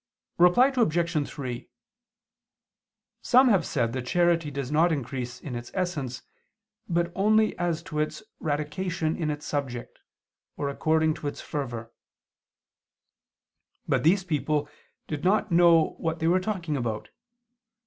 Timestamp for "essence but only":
5.75-7.55